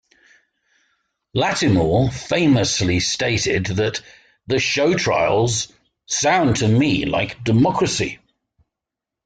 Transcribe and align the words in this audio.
Lattimore 1.35 2.09
famously 2.09 2.99
stated 2.99 3.67
that 3.67 4.01
the 4.47 4.57
show 4.57 4.95
trials 4.95 5.71
"sound 6.07 6.55
to 6.55 6.67
me 6.67 7.05
like 7.05 7.43
democracy". 7.43 8.17